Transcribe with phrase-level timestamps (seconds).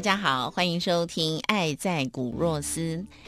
[0.00, 2.80] 大家好，欢迎收听《爱在古若斯》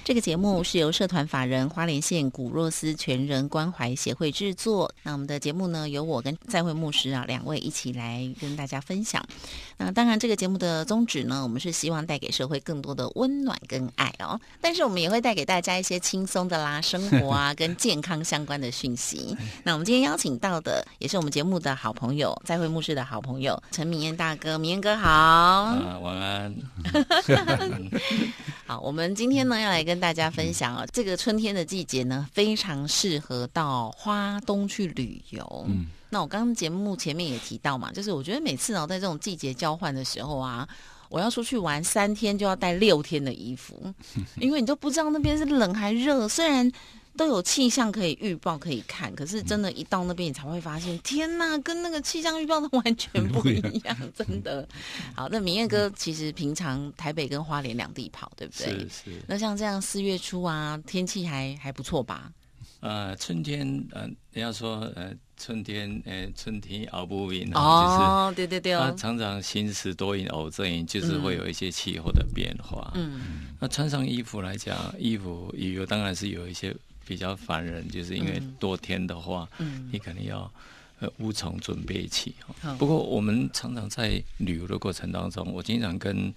[0.05, 4.91] 这个节目，是由社团法人花莲县古若斯全人关怀协会制作。
[5.03, 9.23] 那我们的节目呢，由我跟在会牧师啊两位一起来跟大家分享。
[9.77, 14.41] 那当然，这个节目的宗旨呢，我们是希望带给社会更多的温暖跟爱哦。
[14.63, 19.37] 但是我们也会带给大家一些轻松的啦，生活啊跟健康相关的讯息。
[19.63, 25.11] 那我们今天邀请到的也是我们节目的好朋友，在会牧师的好朋友陈明燕大哥，明燕哥好。
[25.11, 26.62] 啊，晚安。
[28.67, 35.65] 好，我们今天呢要来跟大家分享啊，这个春天的季节呢，非常适合到花东去旅游。
[35.69, 40.69] 嗯，那我刚刚节目前面也提到嘛，就是我觉得每次呢在这种季节交换的时候啊，
[41.09, 43.93] 我要出去玩三天就要带六天的衣服，
[44.37, 46.71] 因为你都不知道那边是冷还热，虽然。
[47.17, 54.67] 都有气象可以预报可以看，可是真的，一到那边你才会发现，天哪，跟那个气象预报的完全不一样，真的。
[55.15, 58.67] 好，那明月哥其实平常台北跟花莲两地跑，对不对？
[58.67, 59.23] 是是。
[59.29, 62.33] 那像这样四月初啊，天气还还不错吧？
[62.81, 64.03] 呃，春天，呃，
[64.33, 72.91] 人家说，呃，春天，呃，春天熬不赢哦，对对对，它常常心思多云偶阵雨，就是会有一些气候的变化。
[72.95, 76.75] 嗯，那穿上衣服来讲，衣服也有，当然是有一些。
[77.13, 79.47] 比较烦人，就是因为多天的话，
[79.91, 80.51] 你肯定要
[80.99, 82.35] 呃无从准备起。
[82.79, 86.33] 不过我们常常在旅游的过程当中，我经常跟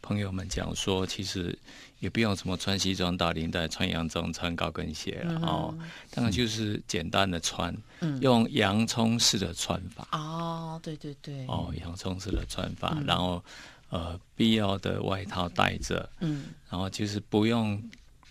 [0.00, 1.58] 朋友们讲说，其实
[1.98, 5.74] 也不用什么穿西装打领带、穿洋装、穿高跟鞋了哦。
[6.12, 7.76] 当然就是简单的穿，
[8.20, 10.06] 用洋葱式的穿法。
[10.12, 11.44] 哦，对对对。
[11.48, 13.42] 哦，洋葱式的穿法，然后
[13.88, 17.82] 呃必要的外套带着，嗯，然后就是不用。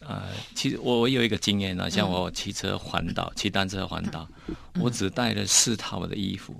[0.01, 0.23] 呃，
[0.55, 4.27] 其实我我有一个经验呢，像我骑车环岛， 骑单车环岛，
[4.79, 6.55] 我只带了四套的衣服，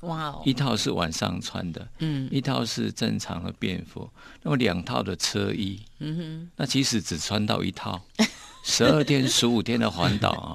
[0.00, 4.08] 哇哦，一套是晚上穿的，嗯，一套是正常的便服，
[4.42, 8.00] 那么两套的车衣，嗯哼，那其实只穿到一套，
[8.64, 10.54] 十二天十五天的环岛啊，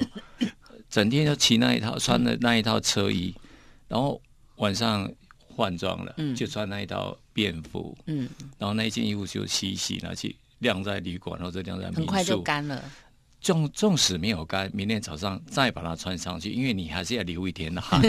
[0.90, 3.36] 整天就骑那一套，穿的那一套车衣，
[3.88, 4.22] 然后
[4.56, 5.12] 晚上
[5.56, 10.36] 换装了，就穿那一套便服，嗯，然后那一件衣服就洗一洗拿去。
[10.60, 12.84] 晾在旅馆或者晾在民宿，很快就干了。
[13.42, 18.02] 纵纵使没有干，明天早上再把它穿上去，因为你还是要流一天的汗，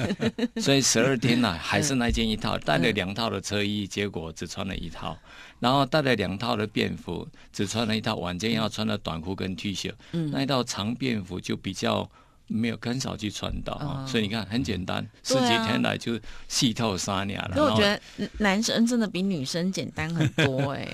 [0.60, 5.18] 所以十二天呢还是那件一套，带了两套的车衣，结果只穿了一套，
[5.58, 10.30] 然后带了两套的便服，只穿了一套，晚间要穿的短裤跟 T 恤，嗯。
[10.30, 12.10] 那一套长便服就比较。
[12.46, 17.56] 没有很少去穿到啊，所以你看很简单，十几天来就细透三年了。
[17.56, 20.86] 所以我觉得男生真的比女生简单很多哎，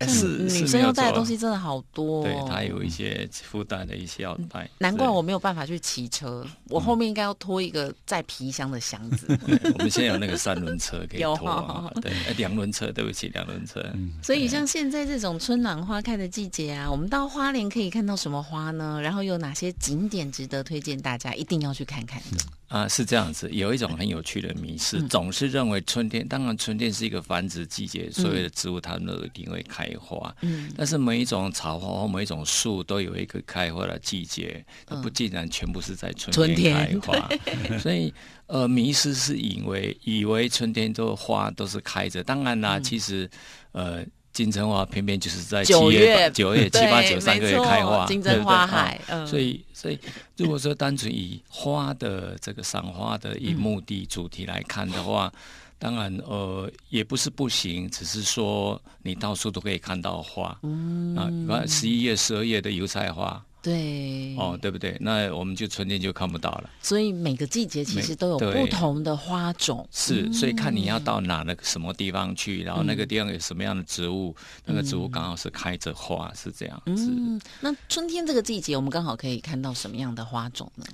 [0.08, 4.68] 是女生要带的东西真的好多，对他有一些附带的一些要带。
[4.78, 9.26] 难怪我没有办法去骑车，我后面应该要拖一个载皮箱的箱子。
[9.74, 13.80] 我们现在有那个三轮车可以 拖，对，两轮车，对不起，两轮车。
[14.22, 19.00] 所以像现在这种春暖花开的季节啊，我们到花莲可以看到什么花呢？
[19.00, 20.95] 然后有哪些景点值得推荐？
[21.00, 23.48] 大家一定要去看看的啊，是这样子。
[23.50, 30.34] 有一种很有趣的迷思，总是认为春天，当然春天是一个繁殖季节，所有的植物它们都一定会开花。
[30.40, 37.28] 嗯，但是每一种草花或每一种树都有一个开花的季节，它不竟然全部是在春天开花。
[37.78, 38.12] 所以，
[38.46, 43.30] 呃，迷失是以为以为春天都花都是开着，当然啦，其实，
[43.72, 44.04] 呃。
[44.36, 49.00] 金针花偏偏就是在九月、九月、七八九三个月开花，金针花海。
[49.26, 49.98] 所以，所以
[50.36, 55.32] 如果说单纯以花的这个赏花的以目的主题来看的话，
[55.78, 60.54] 当然呃也不是不行，只是说你到处都可以看到花。
[60.62, 61.16] 嗯
[61.48, 63.42] 啊，十一月、十二月的油菜花。
[63.66, 64.96] 对哦，对不对？
[65.00, 66.70] 那我们就春天就看不到了。
[66.80, 69.84] 所以每个季节其实都有不同的花种。
[69.90, 74.32] 是，所以看你要到哪个什么地方去，然后那个地方有什么样的植物，
[74.64, 77.12] 那个植物刚好是开着花，是这样子。
[77.60, 80.84] 那春天这个季节，我们刚好可以看到什么样的花种呢？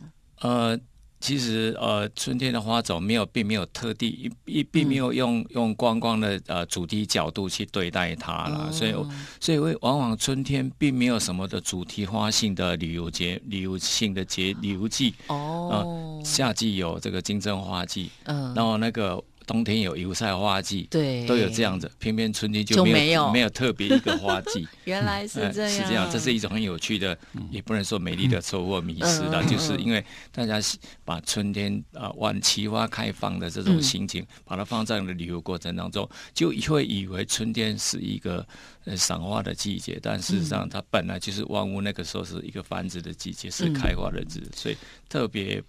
[0.41, 0.79] 呃，
[1.23, 8.93] 其实呃，春天的花种没有，并没有特地一并没有用用观光的呃主题角度去对待它了，所以
[9.41, 19.23] 所以往往春天并没有什么的主题花性的旅游节、旅游性的节、旅游季哦，夏季有这个金针花季，嗯，然后那个。
[19.47, 21.91] 冬天有油菜花季，对，都有这样子。
[21.99, 24.67] 偏偏春天就没有没有特别一个花季。
[24.85, 27.17] 原来是这样，是这样，这是一种很有趣的，
[27.51, 30.61] 也不能说美丽的错或迷失了，就是因为大家
[31.05, 38.47] 把春天啊晚奇花开放的这种心情，把它放在了旅游过程当中，就会以为春天是一个
[38.85, 44.77] 呃赏花的季节，但事实上它本来就是万物那个时候是一个繁殖的季节，是开花的日子，所以
[45.09, 45.63] 特别。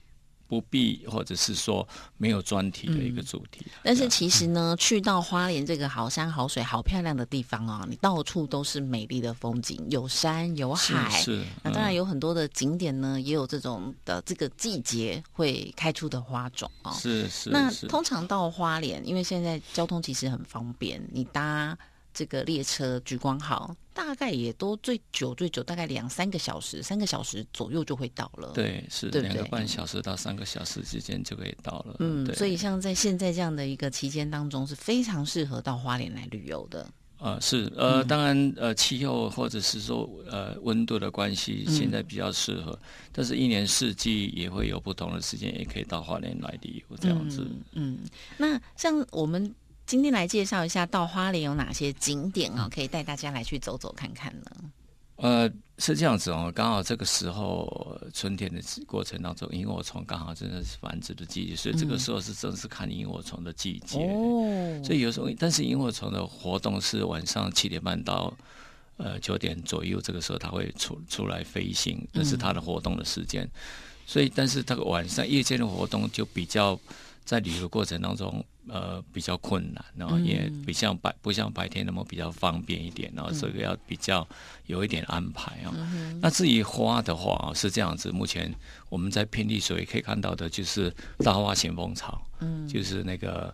[0.54, 3.66] 不必，或者是说没有专题的一个主题。
[3.82, 11.10] 但是其实呢，去到花莲这个好山好水好漂亮的地方啊，你到处都是美丽的风景，有山有海。
[11.10, 11.44] 是。
[11.64, 16.92] 那当然有很多的景点呢，也有这种的这个季节会开出的花种啊。
[16.92, 17.50] 是是。
[17.50, 21.76] 那通常到花莲，因为现在交通其实很方便，你搭。
[22.14, 28.52] 这个列车莒光号大概也都最久最久大概两三个小时，三个小时左右就会到了。
[28.54, 31.96] 对，是两个半小时到三个小时之间就可以到了。
[32.00, 36.90] 嗯，所以像在现在这样的一个期间当中，是非常适合到花莲来旅游的。
[37.20, 42.78] 呃，是呃，当然呃，气候或者是说呃温度的关系，现在比较适合。
[43.14, 47.48] 但是，一年四季也会有不同的时间，也可以到花莲来旅游这样子。
[47.74, 48.00] 嗯，
[48.38, 49.54] 那像我们。
[49.86, 52.70] 今天来介绍一下到花莲有哪些景点啊？
[52.74, 54.52] 可以带大家来去走走看看呢。
[55.18, 64.00] 呃，是这样子哦，刚好这个时候春天的过程当中，萤火虫刚好真的是繁殖的季节，所以这个时候是正是看萤火虫的季节。
[64.00, 68.34] 哦，所以有时候，但是萤火虫的活动是晚上七点半到
[68.98, 73.48] 呃九点左右，这个时候它会出出来飞行，这是它的活动的时间。
[74.08, 76.80] 所以，但是它晚上夜间的活动就比较。
[77.24, 84.28] 在旅游过程当中，呃，比较困难，然后也不像白不像白天那么比较方便一点，然后这个要比较
[84.66, 85.74] 有一点安排啊。
[86.22, 88.54] 那至于花的话是这样子，目前
[88.90, 93.54] 我们在偏地水可以看到的就是大花咸丰草，嗯，就是那个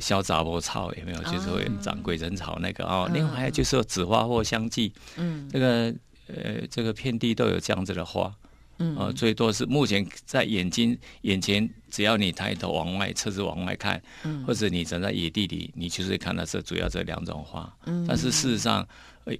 [0.00, 1.22] 小杂波草有没有？
[1.24, 3.08] 就是会长鬼人草那个啊。
[3.12, 5.94] 另外还有就是紫花或香剂，嗯，这个
[6.28, 8.34] 呃，这个遍地都有这样子的花。
[8.82, 17.70] 嗯，最多是目前在眼睛眼前，只要你抬头往外，车子往外看，嗯，或者你站在野地里，你就是看到这主要这两种花。
[17.84, 18.88] 嗯，但是事实上，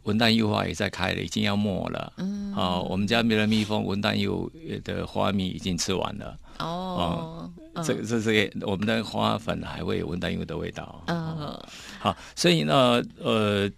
[0.02, 2.12] 文旦柚花也在开了，已经要没了。
[2.18, 4.50] 嗯，好，我们家没了蜜蜂，文旦柚
[4.84, 6.38] 的花蜜已经吃完了。
[6.58, 7.50] 哦，
[7.82, 11.02] 这这这个我们的花粉还会有文旦柚的味道。
[11.06, 11.58] 嗯，
[11.98, 13.70] 好，所以呢，呃。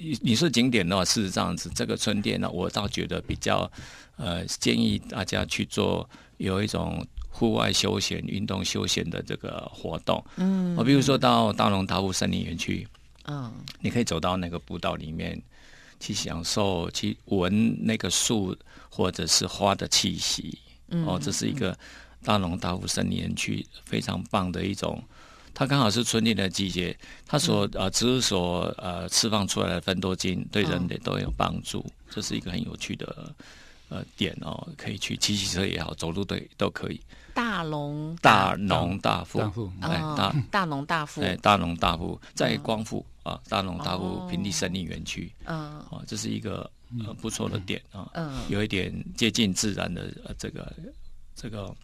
[0.00, 3.68] 你你说景点的话是这样子，这个春天呢，我倒觉得比较，
[4.18, 10.22] 呃，建议大家去做有一种户外休闲、运动休闲的这个活动。
[10.36, 12.86] 嗯，我比如说到大龙大湖森林园区，
[13.24, 13.50] 嗯，
[13.80, 15.40] 你可以走到那个步道里面
[15.98, 18.56] 去享受、去闻那个树
[18.90, 20.58] 或者是花的气息。
[21.06, 21.78] 哦，这是一个
[22.24, 25.02] 大龙大湖森林园区非常棒的一种。
[25.54, 33.34] 它刚好是春天的季节，它所呃植物所呃释放出来的芬多精对人类都有帮助，这是一个很有趣的
[33.88, 37.00] 呃点哦，可以去骑骑车也好，走路都都可以。
[37.34, 38.16] 大龙。
[38.20, 39.40] 大龙大富，
[39.80, 41.06] 哎大大农大。
[41.06, 42.20] 富，哎大农大富。
[42.34, 46.70] 在光复啊，大农大富平地森林园区，嗯，哦，这是一个
[47.04, 50.72] 呃不错的点啊，嗯，有一点接近自然的呃这个
[51.34, 51.74] 这个。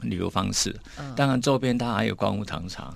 [0.00, 0.74] 旅游方式，
[1.14, 2.92] 当然周边它还有光复糖厂，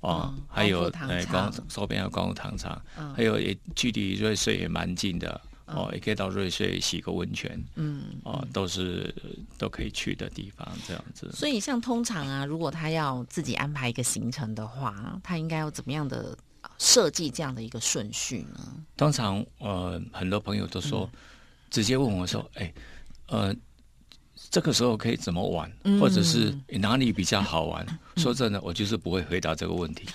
[0.00, 2.82] 哦，还有哎光周边有光复糖厂，
[3.14, 9.14] 还有也距离瑞穗也蛮近的，哦，也可以到瑞穗洗个温泉，嗯，哦，都是
[9.58, 11.30] 都可以去的地方，这样子。
[11.32, 16.36] 所以像通常啊，如果他要自己安排一个行程的话，他应该要怎么样的
[16.78, 18.84] 设计这样的一个顺序呢？
[18.96, 21.10] 通常呃，很多朋友都说，
[21.70, 22.72] 直接问我说，哎，
[23.26, 23.54] 呃。
[24.50, 27.86] 这个时候可以怎么玩，或者是哪里比较好玩？
[28.16, 30.06] 说真的，我就是不会回答这个问题。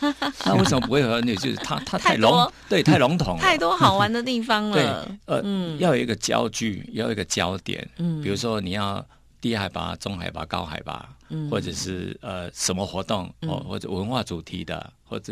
[0.46, 1.22] 那 为什么不会回答？
[1.36, 4.76] 就是它它太笼，对，太笼统，太多好玩的地方了。
[5.26, 7.88] 对，呃，要有一个焦距，要有一个焦点。
[7.98, 9.06] 嗯，比如说你要
[9.40, 11.08] 低海拔、中海拔、高海拔。
[11.50, 15.32] 或者是呃什么活动哦，或者文化主题的，或者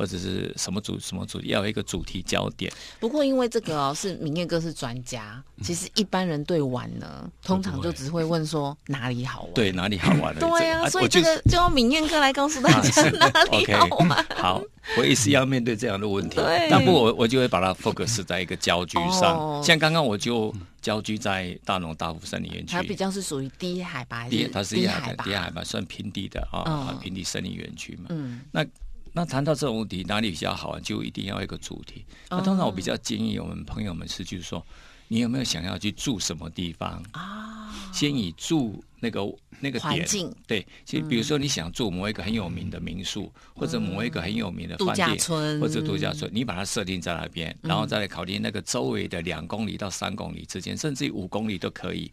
[0.00, 2.72] 或者是什么主什么主，要有一个主题焦点。
[2.98, 10.34] 不过因为这个哦，是明月哥是专家，其实一般人对玩呢，通常就只会问说哪里好玩，对哪里好玩。
[10.40, 14.26] 对啊，所以这个就要明月哥来告诉大家 哪里好玩。
[14.34, 14.62] 好，
[14.96, 16.40] 我也是要面对这样的问题，
[16.70, 20.50] 但不我我就会把它 focus 在一个郊区上，像刚刚我就。
[20.80, 28.06] 郊居在大农大湖森林园区，它比较是属于低海拔，低它是低海拔，低海拔算平地的啊，平地森林园区嘛。
[28.08, 28.64] 嗯，那
[29.12, 32.04] 那谈到这种问题，哪里比较好玩，就一定要一个主题。
[32.28, 34.64] 那通常我比较建议我们朋友们是，就是说。
[35.12, 37.02] 你有没有想要去住什么地方？
[37.10, 37.90] 啊？
[37.92, 39.20] 先以住那个
[39.58, 40.06] 那个点，
[40.46, 52.08] 对，其实比如说你想住某一个很有名的民宿，或者某一个很有名的度假村，或者度假村，你把它设定在那边，然后再来考虑那个周围的两公里到三公里之间，甚至于五公里都可以。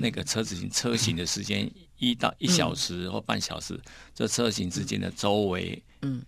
[0.00, 3.80] 那个车子行车型的时间一到一小时或半小时，
[4.12, 6.20] 这车型之间的周围，嗯，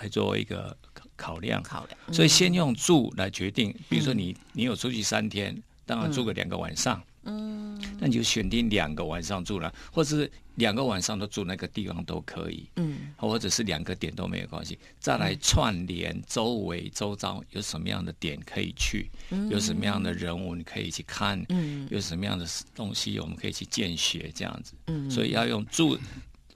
[0.00, 0.76] 来作为一个。
[1.16, 3.74] 考量，考量，所以先用住来决定。
[3.90, 5.54] 比如说，你你有出去三天，
[5.84, 14.78] 当然住个两个晚上，嗯，那你就选定两个晚上住了，或者是两个晚上都住那个地方都可以，嗯，或者是两个点都没有关系。
[14.98, 19.10] 再来串联周围周遭有什么样的点可以去，
[19.50, 25.98] 有什么样的人物你可以去看，嗯，有什么样的东西我们可以去见学，这样子，嗯，所以要用住。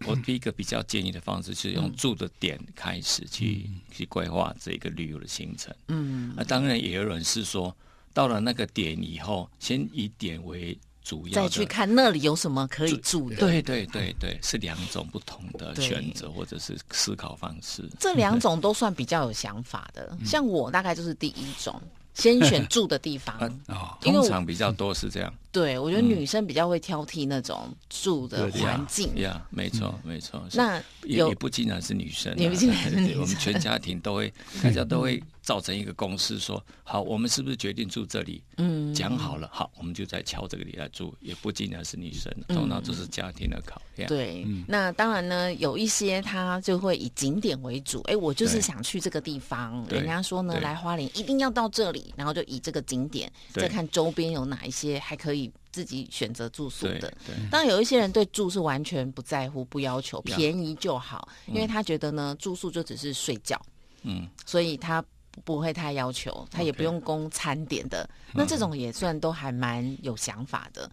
[0.06, 5.74] 我第一个比较建议的方式是用住的点开始去去规划这个旅游的行程。
[5.88, 7.74] 嗯，那当然也有人是说，
[8.12, 13.36] 到了那个点以后，先以点为主要，再去看那里有什么可以住的。
[13.36, 17.88] 对对对对，是两种不同的选择或者是思考方式。
[17.98, 21.80] 这两种都算比较有想法的，像我大概就是第一种。
[22.14, 23.36] 先选住的地方，
[24.00, 25.34] 通常比较多是这样。
[25.54, 29.16] 对，我觉得女生比较会挑剔那种住的环境。
[29.18, 30.42] 呀，没错，没错。
[30.52, 35.23] 那也也不仅然是女生，也不仅然是女生，我们全家庭都会， 大家都会。
[35.44, 38.42] 造成一个公司说好，我们是不是决定住这里？
[38.56, 44.08] 嗯，讲好了，好，我们就在敲这个里来住，也不尽然是女生，通常都是家庭的考量。
[44.08, 49.87] 对，那当然呢，有一些他就会以景点为主，哎，我就是想去这个地方。
[49.90, 55.43] 人家说呢，来花莲一定要到这里，然后就以这个景点，再看周边有哪一些还可以
[55.75, 57.12] 自己选择住宿的。
[57.50, 63.61] 当然，有一些人对住是完全不在乎，不要求，便宜就好，因为他觉得呢，住宿就只是睡觉。
[64.02, 65.04] 嗯，所以他。
[65.45, 70.88] 不会太要求，他也不用供餐点的，那这种也算都还蛮有想法的。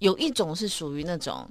[0.00, 1.48] 有一种是属于那种。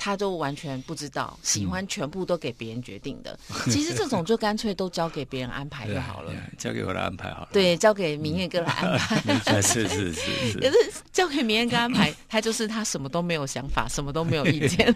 [0.00, 3.38] 他都完全不知道，喜欢全部都给别人决定的。
[3.70, 7.48] 其实这种就干脆都交给别人安排就好了，交给我来安排好了。
[7.52, 9.60] 对，交给明月哥来安排。
[9.60, 10.58] 是是是是。
[10.58, 14.88] 可是交给明月哥安排，他就是他什么都没有想法，什么都没有意见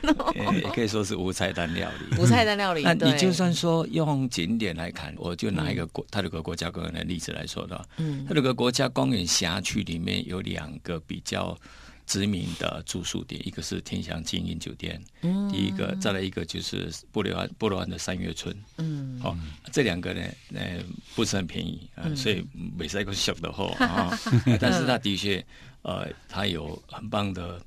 [0.54, 2.16] 也可以说是无菜单料理。
[2.18, 2.82] 无菜单料理。
[2.82, 11.54] 那你就算说用景点来看，我就拿一个国，他有个国家公园的例子来说的话，嗯，他有个国家公园辖区里面有两个比较。
[12.06, 19.36] 知名的住宿点，一个是天祥精英酒店，嗯，第一个再来一个就是波罗湾波罗湾的三月村，嗯，好，
[19.72, 20.22] 这两个呢，
[20.54, 20.82] 呃，
[21.14, 22.44] 不是很便宜啊，所以
[22.76, 24.10] 没是一个小的货啊，
[24.60, 25.44] 但是它的确，
[25.82, 27.60] 呃，它有很棒的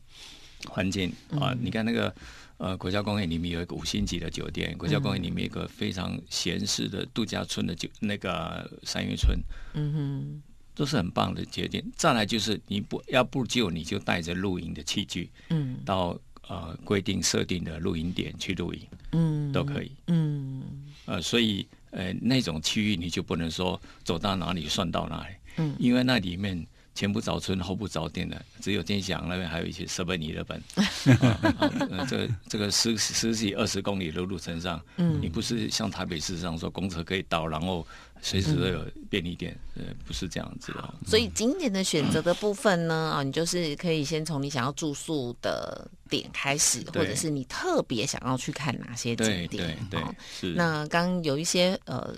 [0.68, 2.14] 环境啊，你看那个
[2.58, 9.40] 呃国家公园里面有一个五星级的酒店，国家公园里面有一个非常闲适的度假村的酒那个三月村，
[9.74, 10.42] 嗯哼。
[10.78, 11.84] 都是很棒的节点。
[11.98, 16.18] 再来就是你不要不就你就带着露营的器具，嗯，到
[16.48, 18.82] 呃规定设定的露营点去露营，
[19.12, 20.64] 嗯，都可以，嗯，
[21.06, 26.66] 呃，所以呃那种区域你就不能说走到哪里算到哪里，嗯，因为那里面。
[26.98, 30.60] 前不着村后不着店的，只有天祥那边还有一些设备你的本。
[32.10, 37.86] 这个这个十十几二十公里的路程上，嗯，你不是像台北市上说公车可以到，然后
[38.20, 40.94] 随时都有便利店，呃，不是这样子的。
[41.06, 49.48] 所以景点的选择的部分呢，啊，你就是可以先从你想要住宿的点开始，或者是你特别想要去看哪些景点。
[49.48, 50.02] 对对
[50.34, 50.56] 是。
[50.56, 52.12] 那刚有一些呃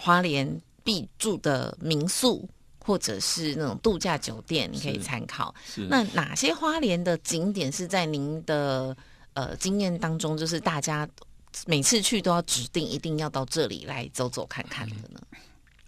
[0.00, 2.48] 花莲必住的民宿。
[2.86, 5.54] 或者是那种度假酒店，你可以参考。
[5.88, 8.94] 那哪些花莲的景点是在您的
[9.32, 11.08] 呃经验当中，就是大家
[11.66, 15.20] 每次去都要指定一定要到这里来走走看看的呢？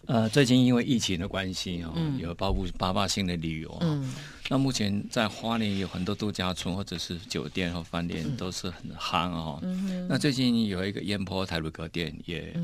[0.07, 4.15] 呃，最近因为疫情的关系哦，有包括八八性的旅游嗯，
[4.49, 9.61] 那目前在花莲有很多度假村或者是酒店和饭店都是很夯哦。
[10.09, 12.55] 那最近有一个烟坡泰鲁阁店也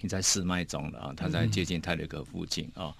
[0.00, 2.94] 也在试卖中了啊，它在接近泰鲁阁附近啊。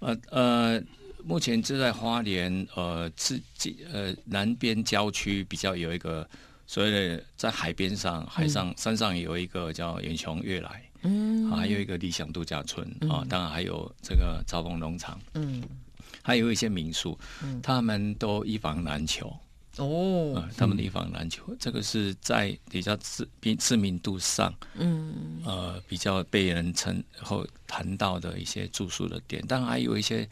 [0.00, 0.82] 呃呃，
[1.24, 6.28] 目前就在花莲呃，自己呃南边郊区比较有一个
[6.66, 15.62] 所以呢，在海边上、海上、山上有一个叫远雄悦来，嗯，还有一个理想度假村啊，当然还有这个招丰农场，嗯，
[16.22, 17.18] 还有一些民宿，
[17.62, 19.34] 他们都一房难求
[19.78, 30.28] 哦，他们一房难求，这个是在比较知知知名度上，嗯，呃，比较被人称后谈到的一些住宿的点，当然还有一些。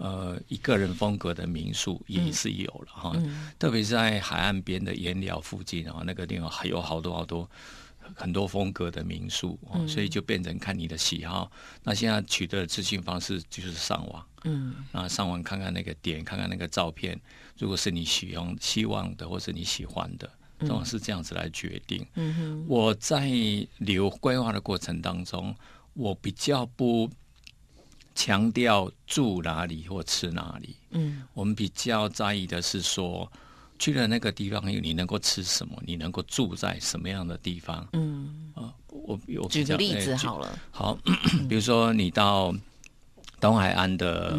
[0.00, 3.12] 呃，一个人风格的民宿也是有了哈，
[3.58, 7.50] 特别是在海岸边的岩寮附近啊，那个地方还有好多好多
[8.14, 11.50] 很多风格的民宿，所以就变成看你的喜好。
[11.82, 17.20] 那现在取得的资讯方式就是上网，嗯，啊，上网看看那个点，看看那个照片，
[17.58, 22.06] 如果是你喜欢、希望的，或是你喜欢的，总是这样子来决定。
[22.14, 23.30] 嗯哼，我在
[23.78, 25.54] 留规划的过程当中，
[25.94, 27.10] 我比较不。
[28.14, 33.30] 强调住哪里或吃哪里，嗯，我们比较在意的是说，
[33.78, 40.98] 去了那个地方，你能够吃什么，你能够住在什么样的地方，嗯，啊，我我举个例子好了，好，
[41.48, 42.52] 比如说你到
[43.38, 44.36] 东海岸的，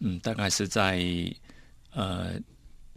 [0.00, 0.98] 嗯，大概是在
[1.94, 2.32] 呃，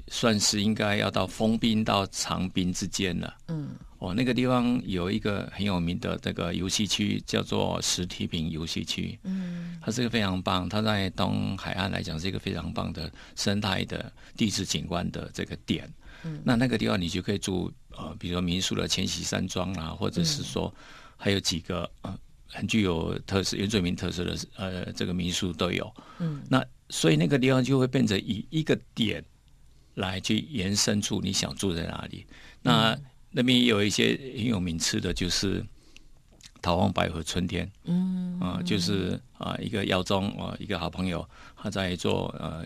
[0.07, 3.69] 算是应该要到封滨到长滨之间了，嗯。
[3.99, 9.17] 哦，那个地方有一个很有名的这个游戏区，叫做石梯坪游戏区。
[9.23, 15.91] 嗯，它是个非常棒，它在东海岸来讲是一个非常棒的生态的地质景观的这个点。
[16.23, 20.71] 嗯，那那个地方你就可以住呃，比如说民宿的千禧山庄啊，或者是说
[21.15, 22.15] 还有几个呃
[22.47, 25.93] 很具有特色原住民特色的呃这个民宿都有。
[26.19, 29.23] 嗯，那所以那个地方就会变成以一个点
[29.95, 32.25] 来去延伸出你想住在哪里。
[32.61, 32.97] 那
[33.31, 35.65] 那边有一些很有名吃的就是
[36.61, 38.39] 桃黄百合春天，嗯。
[38.39, 42.63] 啊，就是啊一个耀中啊一个好朋友，他在做呃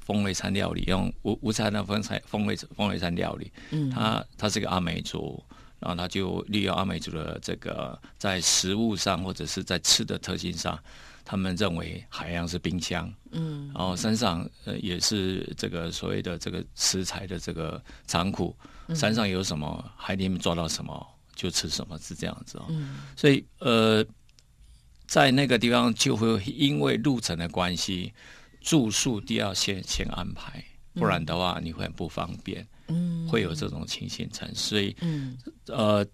[0.00, 5.44] 风味餐料理，用无无菜的风菜风味风味餐料理，嗯，他他是个阿美族，
[5.80, 10.78] 然后他就利用阿美族的这个在食物上或者是在吃的特性上，
[11.24, 18.56] 他们认为海洋是冰箱，嗯，然后山上呃也是这个所谓的这个食材的这个仓库。
[18.94, 22.64] 山上有什么，海里面抓到什么就吃什么，是这样子哦。
[23.14, 24.02] 所以呃，
[25.06, 28.12] 在那个地方就会因为路程的关系，
[28.62, 32.62] 住宿都要先先安排，不然的话你会很不方便。
[32.62, 32.66] 嗯，
[33.28, 34.56] 会有这种情形产生。
[34.56, 35.36] 所以嗯。
[35.66, 36.06] 呃，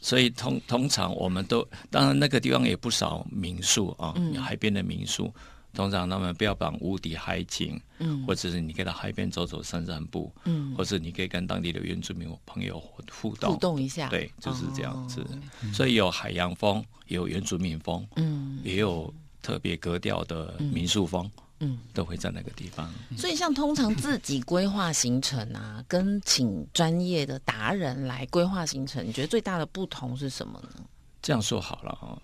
[0.00, 5.32] 所以通通常我们都当然那个地方也不少民宿啊，海边的民宿。
[5.72, 15.26] 通常他们标榜无敌海景，嗯，或者是你可以到海边走走散散步，嗯，或者你可以跟当地的原住民朋友互动互动一下，对，就是这样子。
[15.72, 19.12] 所以有海洋风，有原住民风，嗯，也有
[19.42, 21.43] 特别格调的民宿风，嗯，
[21.92, 22.92] 都会在那个地方。
[23.16, 30.84] 所以像通常自己规划行程啊，跟请专业的达人来规划行程，你觉得最大的不同是什么呢？
[31.22, 32.18] 这样说好了啊。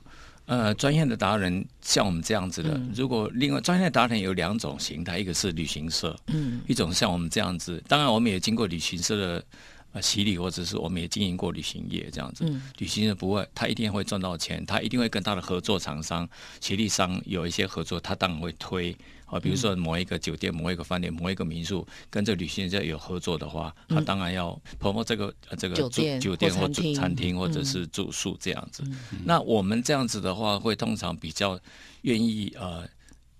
[0.46, 7.80] 呃，专业的达人像我们这样子的，如果另外专业的达人有两种形态，一个是旅行社，嗯，一种像我们这样子。
[7.86, 9.44] 当然，我们也经过旅行社的
[9.92, 12.44] 呃洗礼，或者是我们也经营过旅行业这样子。
[12.78, 16.28] 旅行社不会，他一定会赚到钱，他一定会跟他的合作厂商、
[16.60, 18.96] 协力商有一些合作，他当然会推。
[19.30, 25.88] 啊，比如说某一个酒店、某一个饭店、某一个民宿，跟这旅行社有合作的话，他当然要 promo 这个这个酒
[26.18, 28.82] 酒店或者餐厅或者是住宿这样子。
[29.24, 31.58] 那我们这样子的话，会通常比较
[32.02, 32.88] 愿意呃，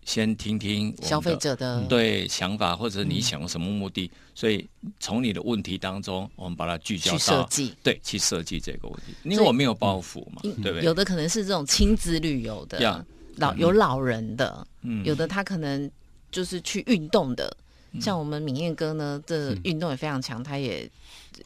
[0.05, 4.65] 先听听消费者的对想法，或者你想什么目的，所以
[5.01, 7.49] 从你的问题当中，我们把它聚焦到
[7.83, 10.85] 对去设计这个问题，因为我没有包袱嘛，对不对？
[10.85, 13.05] 有的可能是这种亲子旅游的。
[13.37, 14.67] 老有老人的，
[15.05, 15.91] 有的他可能
[16.31, 17.57] 就是去运动的，
[18.01, 20.89] 像我们敏燕哥呢，这运动也非常强，他也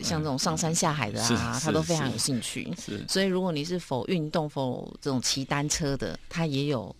[0.01, 2.70] 像这种上山下海的啊，他都非常有兴趣。
[2.77, 6.94] 是，所以如果你是否运动否这种骑单车的，他也有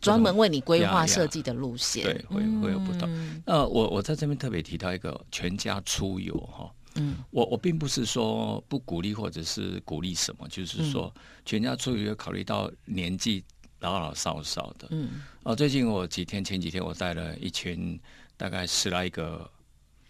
[0.00, 2.04] 专门为你规划设计的路线。
[2.04, 3.42] 对，会会有不同。
[3.44, 11.12] 那我我在这边特别提到一个全家出游哈，嗯，我我并不是说不鼓励或者是鼓励什么，就是说
[11.44, 13.44] 全家出游考虑到年纪。
[13.90, 17.98] 老老少少的，嗯，哦，最近我几天前几天我带了一群
[18.36, 19.48] 大概十来个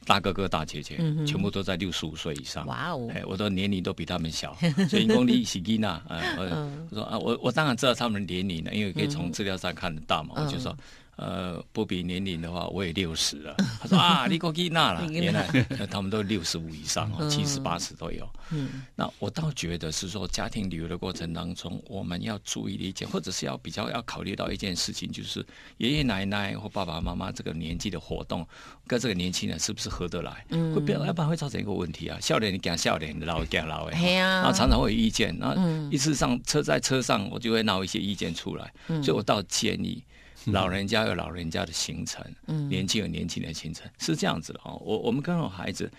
[0.06, 4.56] 大哥哥大姐姐，全部都在六十五岁以上，哇哦，哎，我的年龄都比他们小，
[4.88, 10.76] 所以公里喜吉娜，啊，我说啊，我我当然知道他们年龄了，因为可以从资料上看得到嘛，我就说
[11.16, 13.54] 呃，不比年龄的话，我也六十了。
[13.80, 15.46] 他说啊，你过去那了，原来
[15.90, 18.28] 他们都六十五以上哦，七十八十都有。
[18.50, 25.44] 嗯，那我倒觉得是说，家庭旅游的过程当中，我们要注意的一件，或者是要比较要考虑到一件事情，就是
[25.78, 28.46] 爷爷奶奶或爸爸妈妈这个年纪的活动，
[28.86, 30.44] 跟这个年轻人是不是合得来？
[30.48, 32.18] 嗯，会变，要不然会造成一个问题啊。
[32.20, 35.36] 笑脸你讲笑脸，老讲老哎，然后常常会有意见。
[35.38, 35.54] 那
[35.90, 38.72] 一次上车在车上，我就会闹一些意见出来。
[39.00, 40.02] 所以我倒建议。
[40.46, 44.80] 老人家有老人家的行程，嗯年轻有年轻的行程，是这样子的哦。
[44.84, 45.90] 我我们跟我孩子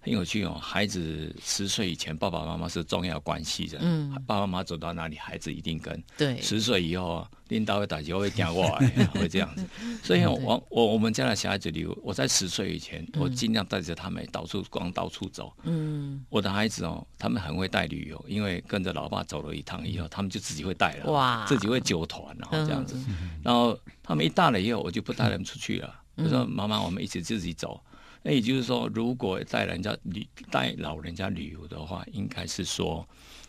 [0.00, 0.54] 很有趣哦。
[0.60, 6.02] 孩子十岁以前，爸爸妈妈是重要关系的，嗯，爸爸妈妈走到哪里，孩子一定跟。
[6.16, 7.26] 对，十岁以后。
[7.48, 8.78] 领导会打球会讲话，
[9.14, 9.66] 会这样子，
[10.02, 15.50] 所以我我我们家的小孩子，旅游我在十岁以前，我尽量带着他们到处逛、到处走。
[15.62, 22.94] 嗯，我的孩子哦，他们很会带旅游，因为跟着老爸走了一趟以后，他们就自己会带了，哇，自己会揪团，然后这样子。
[23.42, 27.82] 然后他们一大了以后，我就不带他们出去了，我说妈妈，我们一起自己走。
[28.22, 33.06] 那也就是说，如果带人家旅带老人家旅游的话，应该是说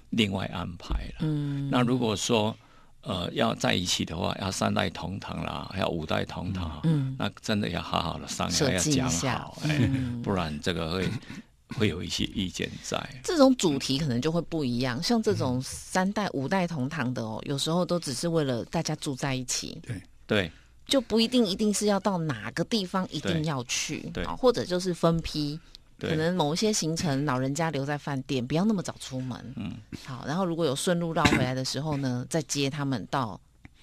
[0.09, 1.19] 另外安排了。
[1.21, 2.55] 嗯，那如果说。
[3.01, 9.89] 呃，要在一起的话，要三代同堂啦，还要五代同堂，嗯，那真的要好好的商量，要讲好，哎，
[10.21, 11.09] 不然这个会
[11.79, 13.01] 会有一些意见在。
[13.23, 20.51] 这种主题可能就会不一样，像这种三代五代同堂的哦，有时候都只是为了大家住在一起，对对，
[20.89, 25.57] 就不一定一定是要到哪个地方一定要去，对，或者就是分批。
[25.99, 29.53] 可能某一些行程，老人家留在饭店，不要那么早出门。
[29.57, 29.73] 嗯，
[30.05, 33.37] 好，然后如果有顺路绕回来的时候呢，再接他们到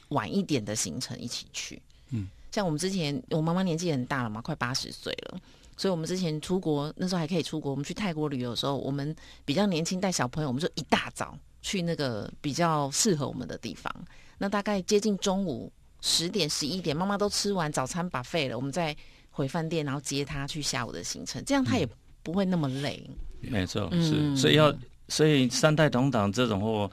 [0.09, 1.83] 晚一点的行程一起去。
[2.13, 5.39] 嗯，像我们之前，我妈妈年纪很大了嘛，快八十岁了，
[5.77, 9.15] 所以我们之前出国那时候还可以出国，我们去泰国旅游的时候，我们
[9.45, 13.95] 比较年轻带小朋友，我们就一大早去那个比较适合我们的地方。
[14.39, 15.71] 那大概接近中午
[16.07, 18.97] 十点十一点，妈妈都吃完早餐把废了，我们再
[19.31, 21.87] 回饭店，然后接他去下午的行程，这样他也。
[22.27, 26.91] 不会那么累，没错，是，所以要，所以三代同堂这种或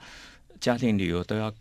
[0.59, 1.51] 家庭旅游都要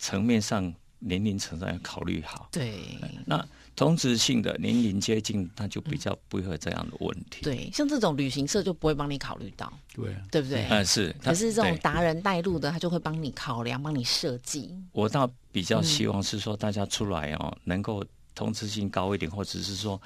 [0.00, 2.48] 层面上年龄层上要考虑好。
[2.50, 3.36] 对，那
[3.78, 7.42] 同质性的年龄接近，那就比较不会有这样的问题。
[7.42, 10.66] 对，像这种旅行社就不会帮你考虑到，对，对不对？
[10.68, 11.14] 嗯，是。
[11.22, 14.74] 可是这种达人带路的，他就会帮你考量，帮你设计。
[14.90, 20.00] 我倒比较希望是说，大家出来哦，能够同质性高一点，或者是说。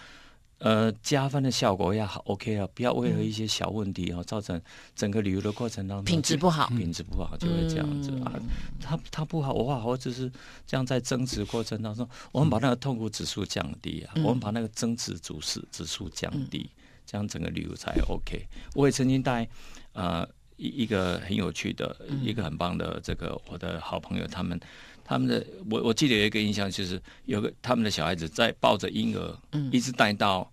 [0.64, 4.60] 呃，加分的效果要好，OK 啊，不要为了一些小问题啊，造成
[4.94, 8.32] 整个旅游的过程当中品质不好，品质不好就会这样子啊。
[8.80, 10.30] 他他不好，我好，我只是
[10.64, 16.70] 这样在增值过程当中，我们把那个痛苦指数降低啊，我们把那个增值指数指数降低，
[17.04, 18.46] 这样整个旅游才 OK。
[18.74, 19.48] 我也曾经带
[19.94, 20.24] 呃
[20.56, 24.60] 一一个很有趣的一个很棒的这个我的好朋友，他们。
[25.04, 30.50] 他们的我我记得有一个印象，就是有个他们的小孩子在抱着婴儿，嗯，一直带到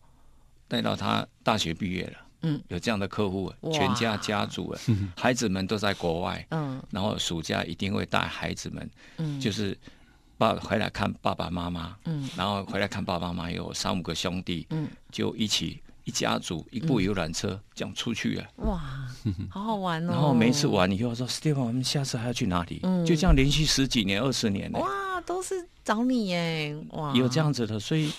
[0.69, 4.73] 带到他大学毕业了，嗯，有这样的客户，全家家族，
[5.17, 9.77] 孩子们都在国外，嗯，然后暑假一定会带孩子们，嗯，就是
[10.37, 15.81] 爸回来看爸爸妈妈，嗯，然后回来看爸爸妈妈有三五个兄弟，嗯，就一起。
[16.05, 18.43] 一家族一部游览车这样出去了！
[18.65, 18.81] 哇，
[19.47, 20.11] 好好玩哦！
[20.11, 25.53] 然后每次玩以后说：“Stephen，我们下次还要去哪里？”嗯，就这样连续十几年、二十年哇，都是
[25.83, 26.75] 找你耶！
[26.93, 28.11] 哇，有这样子的，所以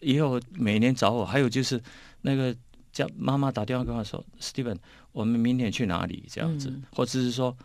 [0.00, 1.24] 以后每年找我。
[1.24, 1.80] 还有就是
[2.22, 2.54] 那个
[2.92, 4.76] 叫妈妈打电话跟我说：“Stephen，
[5.12, 7.56] 我们明天去哪里？”这样子，或者是说。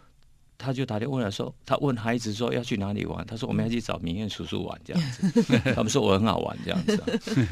[0.64, 5.42] 他就打电话来说，他问孩子说要去哪里玩，他说我们要去找明艳叔叔玩这样子，
[5.74, 7.04] 他们说我很好玩这样子，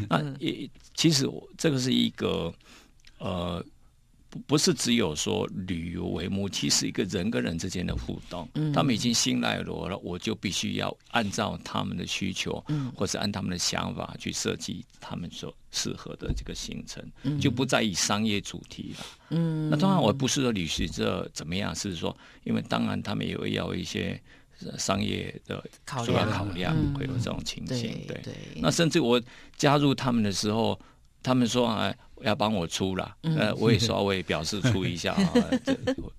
[0.08, 2.54] 那也其实这个是一个
[3.18, 3.66] 呃。
[4.30, 12.64] 不不是只有说旅游为目，其实一个人跟人之间的互动，他们已经信赖我了，我就必须要按照他们的需求，
[12.96, 17.04] 或者按他们的想法去设计他们所适合的这个行程，
[17.40, 19.06] 就不再以商业主题了。
[19.30, 24.22] 嗯，那当然我不是说旅行社怎么样，是说因为当然他们也会要一些
[24.78, 25.64] 商业的
[26.06, 28.06] 主要考量，会有这种情形。
[28.08, 28.22] 对，
[28.58, 29.20] 那甚至我
[29.58, 30.80] 加入他们的时候，
[31.24, 31.92] 他们说啊。
[32.22, 35.34] 要帮我出了，呃，我也稍微表示出一下 啊，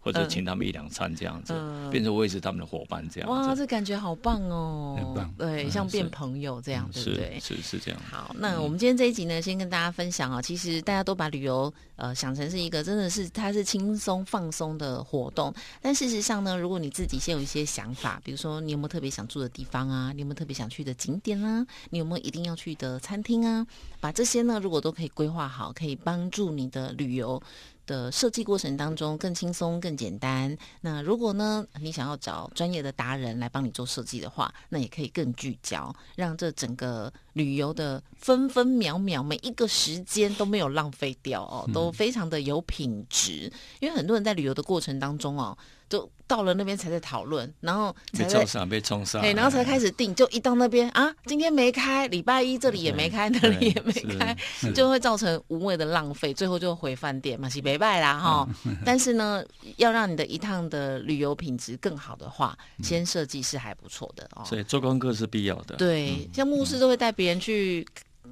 [0.00, 1.54] 或者请他们一两餐这样子，
[1.90, 3.30] 变成我也是他们的伙伴这样。
[3.30, 4.96] 哇，这感觉好棒哦！
[4.98, 7.38] 很棒，对，像变朋友这样，对不对？
[7.40, 8.00] 是是这样。
[8.10, 23.66] 好，那我们今天这一集呢，先跟大家分享啊，其实大家都把旅游呃想成是一个真的是它是轻松放松的活动，但事实上呢，如果你自己先有一些想法，比如说你有没有特别想住的地方啊，你有没有特别想去的景点啊，你有没有一定要去的餐厅啊，
[24.00, 25.89] 把这些呢，如果都可以规划好，可以。
[25.94, 27.42] 帮助你的旅游
[27.86, 30.56] 的设计过程当中更轻松、更简单。
[30.80, 43.52] 那如果呢，你想要找专业的达人来帮你做设计的话，那也可以更聚焦，让这整个旅游的分分秒秒、每一个时间都没有浪费掉哦，都非常的有品质。
[43.80, 45.56] 因为很多人在旅游的过程当中哦。
[45.90, 50.14] 就到了那边才在讨论，然后被冲上，被冲上，对，然后才开始定。
[50.14, 54.36] 就一到那边啊，今天没开，礼拜一这里也没开，那里也没开，
[54.72, 58.48] 就会造成无谓的浪费，最后就回饭店嘛，是没拜啦哈。
[58.86, 59.44] 但是呢，
[59.78, 64.44] 要让你的一趟的旅游品质更好的话，先设计是还不错的哦。
[64.44, 65.74] 所以做功课是必要的。
[65.74, 67.84] 对，像牧师都会带别人去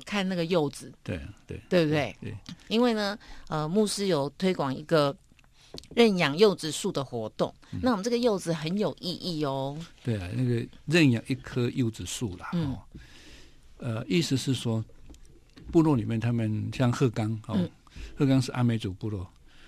[0.06, 2.16] 看那个柚子，对对对不对？
[2.20, 2.36] 对，
[2.68, 3.18] 因为呢，
[3.48, 5.12] 呃，牧师有推广一个。
[5.94, 9.76] 认养柚子树的活动，那我们这个柚子很有意义哦。
[10.04, 12.78] 对啊，那个认养一棵柚子树啦，哦，
[13.78, 14.84] 呃，意思是说，
[15.72, 17.68] 部落里面他们像鹤冈哦，
[18.16, 19.26] 鹤冈是阿美族部落，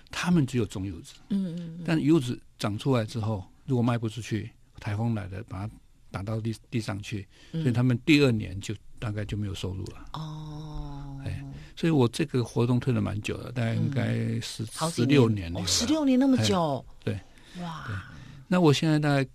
[0.09, 5.73] 他们只有种柚子，嗯嗯，但柚子长出来之后，如果卖不出去，台风来了把它
[6.11, 10.09] 打到地地上去，所以他们第二年就大概就没有收入了。
[10.13, 11.43] 哦，哎。
[11.81, 15.65] 所以我这个活动推了蛮久了，大概应该十十六年了。
[15.65, 16.85] 十六年那么久？
[17.03, 17.19] 对，
[17.59, 18.05] 哇！
[18.47, 19.27] 那我现在大概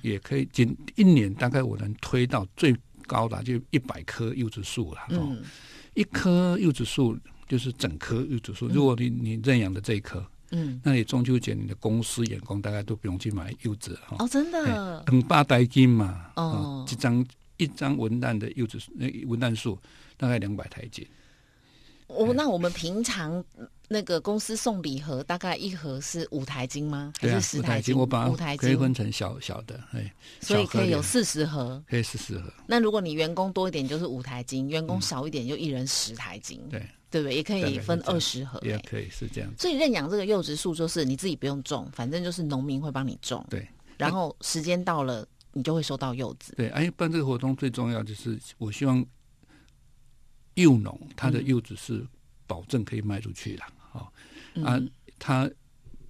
[0.00, 2.72] 也可以，仅一年大概我能推到最
[3.08, 5.00] 高的就一百棵柚子树了。
[5.08, 5.42] 嗯，
[5.94, 8.68] 一棵柚子树就是整棵柚子树。
[8.68, 14.14] 如果你你认养的这一棵，嗯，那你中秋节你的公司员工大概都不用去买柚子哈。
[14.20, 15.02] 哦，真的？
[15.08, 16.26] 很八代金嘛。
[16.36, 17.26] 哦，一张
[17.56, 19.76] 一张文旦的柚子那文旦树
[20.16, 21.04] 大概两百台斤。
[22.14, 23.42] 我那我们平常
[23.88, 27.12] 那个公司送礼盒，大概一盒是五台金吗？
[27.18, 27.96] 还是十台金？
[27.96, 32.52] 我把五台可以分成小小的，哎，所以可以有四十盒，可以四十盒。
[32.66, 36.60] 那如果你员工多一点，就是五台金；员工少一点，就一人十台金。
[36.70, 37.36] 对，对不对？
[37.36, 39.50] 也可以分二十盒，也可以是这样。
[39.58, 43.44] 所以认养这个柚子树，就是你自己不用种，反正就是农民会帮你种。
[43.50, 46.54] 对，然后时间到了，你就会收到柚子。
[46.56, 49.04] 对，哎，办这个活动最重要就是，我希望
[50.54, 52.06] 柚农它的柚子是。
[52.46, 54.08] 保证可以卖出去了，哦，
[54.64, 54.76] 啊，
[55.20, 55.48] 他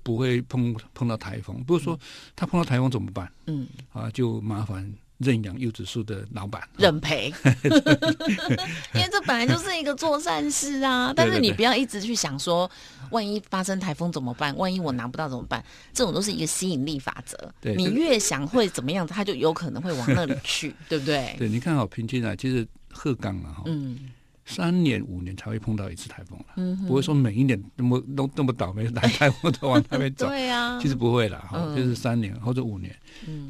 [0.03, 2.00] 不会碰碰到台风，不是说
[2.35, 3.31] 他碰到台风怎么办？
[3.46, 7.31] 嗯，啊，就麻烦认养柚子树的老板认赔，
[7.62, 11.12] 因为这本来就是一个做善事啊。
[11.14, 12.70] 但是你不要一直去想说，
[13.11, 14.57] 万一发生台风怎么办？
[14.57, 15.62] 万一我拿不到怎么办？
[15.92, 17.53] 这种都是一个吸引力法则。
[17.76, 21.37] 你越想会怎么样，他就有可能会往那里去， 对不对？
[21.37, 24.09] 对，你看好平均啊，其实鹤岗啊，哈，嗯。
[24.50, 30.26] 三年五年才会碰到一次台风了，不会说每一年那么都那么倒霉来台风都往那边走。
[30.26, 32.94] 对呀，其实不会了哈，就是三年或者五年。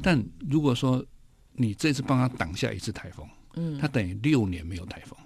[0.01, 1.03] 但如果说
[1.53, 5.17] 你这次帮他挡下一次台风，嗯，他等于六年没有台风。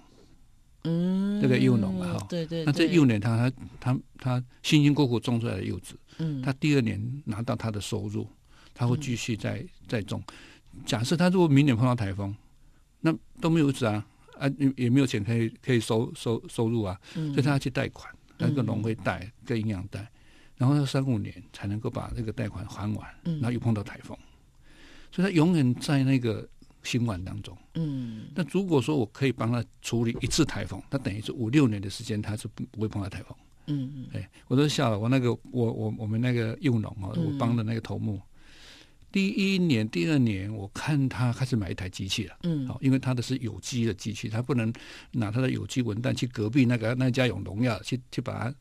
[0.84, 2.64] 嗯，这个幼农嘛哈，对对。
[2.64, 8.26] 那这幼年他他他他辛辛苦苦种出来的柚子，嗯，他第二年拿到他的收入，
[8.72, 10.22] 他会继续再再种。
[10.84, 12.34] 假设他如果明年碰到台风，
[13.00, 14.06] 那都没有子啊。
[14.38, 20.06] 啊，也也没有钱可以可以收收收入啊，所以他要去贷款，那个农会贷跟营养贷，
[20.56, 24.16] 然后要三五年才能够把这个贷款还完，然后又碰到台风，
[25.10, 26.48] 所以他永远在那个
[26.82, 27.56] 心患当中。
[27.74, 33.36] 嗯，那如果说我可以帮他处理一次台风，他等于是五六年的时间他是不不会碰到台风。
[33.68, 38.20] 嗯嗯，哎，我都笑了，我那个我我我们那个幼农啊，我帮的那个头目。
[39.16, 42.36] 第一年、第二年，我看他开始买一台机器了。
[42.42, 44.70] 嗯，好，因为他的是有机的机器，他不能
[45.10, 48.54] 拿他的有机文旦去隔壁那个那家有农药去去把它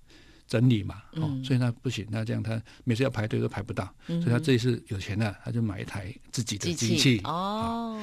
[0.47, 1.03] 整理嘛。
[1.15, 3.93] 哦，所以他不行，那这样他每次要排队都排不到。
[4.07, 7.19] 所以他这一次有钱了，他就买一台自己的机器。
[7.25, 8.01] 哦。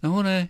[0.00, 0.48] 然后呢，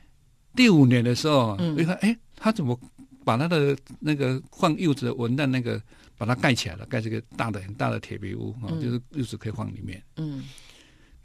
[0.55, 2.81] 第五年的时候，你看，哎，他怎么
[3.27, 5.79] 把他的那个放柚子的文旦那个
[6.17, 6.87] 把它盖起来了？
[6.87, 10.03] 盖这个大的很大的铁皮屋啊，就是柚子可以放里面。
[10.17, 10.43] 嗯。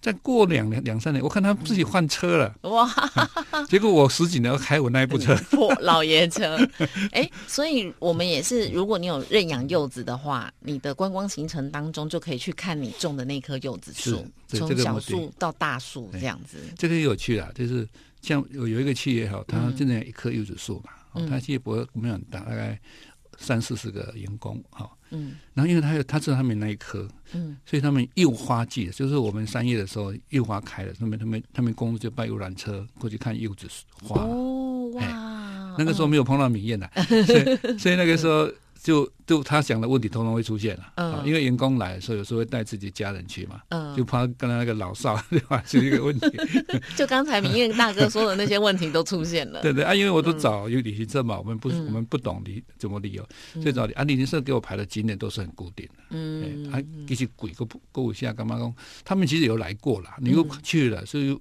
[0.01, 2.89] 再过两年两三年，我看他自己换车了哇！
[3.69, 6.57] 结果我十几年开我那一部车， 破老爷车。
[7.13, 16.57] 哎，所以我们也是，如果你有认养柚子的话，你的观光行程当中就可以去看你种的那棵柚子树，从小树到大树这样子。
[16.75, 17.87] 这个有趣啊，就是
[18.21, 20.83] 像有有一个企业哈，他真的一棵柚子树
[21.13, 22.79] 嘛，它企业不会没有很大，大概。
[23.37, 33.67] 三四十个员工，哈，嗯，然后因为他有他知道他们那一棵，嗯，所以他们柚花季，就是我们三月的时候，柚花开了，他们他们他们公司就派游览车过去看柚子
[34.03, 36.89] 花，哦哇，那个时候没有碰到米燕的，
[37.25, 38.51] 所以所以那个时候。
[38.81, 40.93] 就就他想的问题，通通会出现了。
[40.95, 43.61] 嗯，因为员工来的时候，有时候会带自己家人去嘛。
[43.69, 46.27] 嗯，就怕跟他那个老少 对吧，是一个问题。
[46.97, 49.61] 就刚才明艳大哥说的那些问题都出现了。
[49.63, 53.23] 对对啊，因为我都找有旅行社嘛，我们不我们不懂理怎么理由，
[53.61, 56.03] 最早啊旅行社给我排的景点都是很固定的。
[56.09, 58.73] 嗯，啊，一些鬼个过一下干嘛讲？
[59.05, 61.39] 他们其实有来过了，你又去了，所以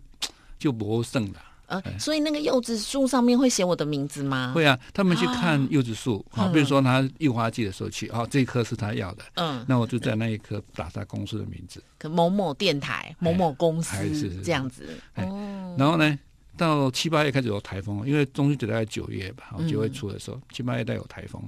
[0.59, 1.41] 就不胜了。
[1.71, 4.53] 呃，所以那个柚子树上面会写我的名字吗？
[4.55, 14.89] 会啊，他们去看柚子树，好，比如说他樱花季的时候去，啊，这一棵是他要的，嗯，那我就在那一棵打他公司的名字，某某电台、某某公司是这样子。
[15.15, 16.19] 哦，然后呢，
[16.57, 21.43] 到七八月开始有台风，因为中秋节大概九月吧，九月初的时候，七八月带有台风，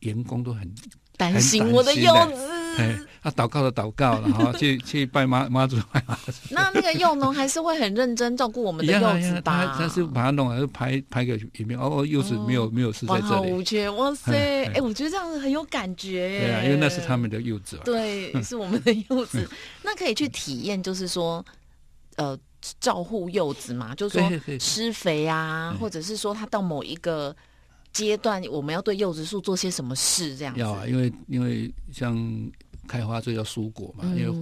[0.00, 0.72] 员工都很。
[1.16, 2.48] 担心我的柚子，
[2.78, 6.02] 哎，他祷告的祷告，然后 去去拜妈妈祖拜。
[6.50, 9.74] 那那个幼农还是会很认真照顾我们的柚子吧？
[9.78, 13.88] 他是把它弄还是，拍拍个影片，哦，柚子没有没有事在这里，完好无缺。
[13.90, 16.40] 哇塞，哎，我觉得这样子很有感觉。
[16.40, 17.78] 对啊，因为那是他们的柚子。
[17.84, 19.48] 对， 是我们的柚子。
[19.82, 21.44] 那可以去体验，就是说，
[22.16, 22.38] 呃，
[22.78, 27.34] 照护柚子嘛，就是说施肥啊，或者是说他到某一个。
[27.96, 30.36] 阶段我们要对柚子树做些什么事？
[30.36, 32.16] 这样要啊，因为因为像
[32.86, 34.32] 开花就要蔬果嘛，因为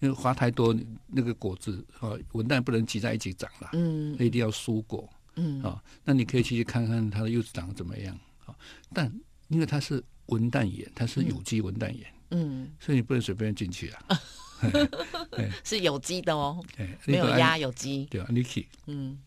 [0.00, 5.62] 因为花太多，那个果子啊，文旦不能挤在一起长了，嗯，一定要蔬果，嗯。
[5.62, 8.16] 啊，那你可以去看看它的柚子长得怎么样
[8.46, 8.54] 啊？
[8.92, 9.10] 但
[9.48, 14.20] 因为它是文旦园，它是有机文旦园，嗯，所以你不能随便进去啊，
[15.64, 16.62] 是有机的哦，
[17.06, 19.18] 没有压有机，对啊，，Niki，，嗯。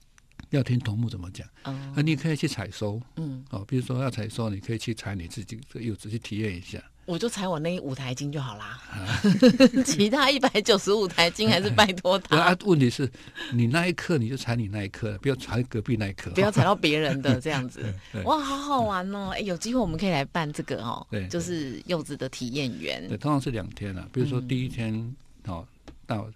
[0.51, 1.47] 要听头目怎么讲，
[1.95, 6.81] 那你可以去采收，嗯，哦，比如说要采收，你可以去采你自己的柚子去体验一下。
[7.05, 8.79] 我就采我那五台金就好啦，
[9.83, 12.37] 其他一百九十五台金还是拜托他。
[12.39, 13.09] 啊，问题是，
[13.53, 17.83] 你那一刻你就采你那一刻，不要采隔壁那一刻，不要采到别人的 这样子。
[18.23, 19.29] 哇，好好玩哦！
[19.33, 23.05] 哎，有机会我们可以来办这个哦，对，就是柚子的体验园。
[23.07, 25.15] 对，通常是两天啊，比如说第一天
[25.47, 25.65] 哦
[26.05, 26.29] 到。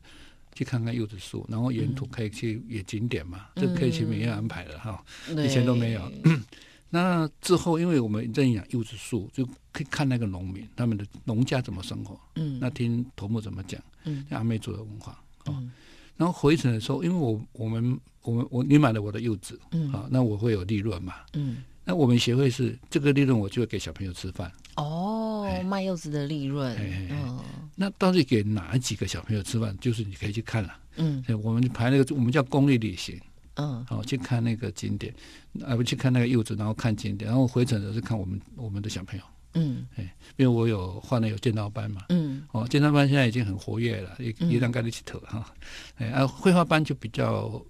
[0.56, 6.12] 去看看柚子树，然后沿途可以去野景点嘛，这可以去每月安排的哈，以前都没有。
[6.90, 12.18] 那之后，因为我们认养柚子树，就可以看那个农民他们的农家怎么生活。
[12.36, 15.22] 嗯，那听头目怎么讲，嗯，阿妹族的文化。
[15.48, 15.70] 嗯，
[16.16, 21.16] 然后回程的时候，因为我我们我们我你买了我的柚子，嗯，好，那我会有利润嘛。
[21.34, 24.52] 嗯，那我们协会是这个利润，我就会给小朋友吃饭。
[24.76, 26.76] 哦，卖柚子的利润。
[27.10, 27.40] 嗯。
[27.76, 29.78] 那到底给哪几个小朋友吃饭？
[29.80, 30.78] 就是你可以去看了。
[30.98, 33.20] 嗯，我们排那个，我们叫公益旅行。
[33.58, 35.14] 嗯，好，去看那个景点，
[35.64, 39.24] 啊，不去看那个柚子，然后看景点，然后回程的是看我们我们的小朋友。
[39.54, 40.04] 嗯，哎，
[40.36, 42.06] 因为我有换了有剑道班嘛。
[42.10, 45.46] 嗯，哦，剑道班现在已经很活跃了，一一两个一起投哈。
[45.98, 47.64] 哎，啊，绘画班就比较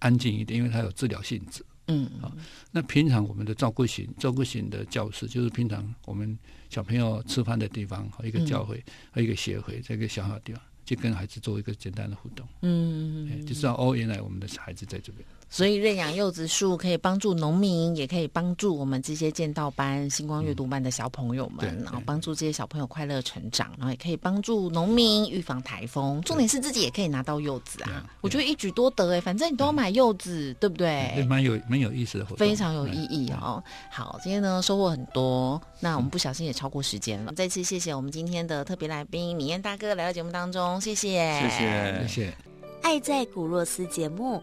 [0.00, 1.64] 安静一点，因为它有治疗性质。
[1.86, 2.32] 嗯，好，
[2.70, 6.38] 那平常我们的照顾型照顾型的教室，就是平常我们。
[6.72, 12.48] 小朋友吃饭的地方，和一个教会，和一个协会，在一个小小的地方，就跟孩子做一个简单的互动。
[12.62, 15.22] 嗯，就知道哦，原来我们的孩子在这边。
[15.52, 26.22] 所以认养柚子树可以帮助农民，也可以帮助我们这些剑道班、星光阅读班的小朋友们，然后帮助这些小朋友快乐成长，然后也可以帮助农民预防台风。
[26.22, 28.08] 重点是自己也可以拿到柚子啊！
[28.22, 31.22] 我觉得一举多得哎，反正你都要买柚子，对不对？
[31.28, 33.62] 蛮有蛮有意思的，非常有意义哦。
[33.90, 37.34] 好，今天呢收获很多，那我们不小心也超过时间了。
[37.34, 41.10] 再次谢谢我们今天的特别来宾米燕大哥来到节目当中，谢谢，
[41.42, 42.34] 谢谢，谢谢。
[42.80, 44.42] 爱在古若斯节目。